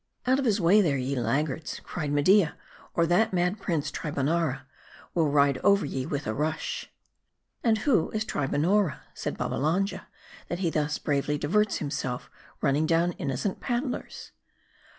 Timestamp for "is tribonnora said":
8.09-9.37